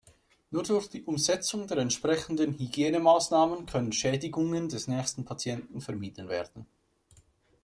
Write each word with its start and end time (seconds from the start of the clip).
Nur 0.49 0.63
durch 0.63 0.89
die 0.89 1.03
Umsetzung 1.03 1.67
der 1.67 1.77
entsprechenden 1.77 2.57
Hygienemaßnahmen 2.57 3.67
können 3.67 3.91
Schädigungen 3.93 4.67
des 4.67 4.87
nächsten 4.87 5.25
Patienten 5.25 5.79
vermieden 5.79 6.27
werden. 6.27 6.65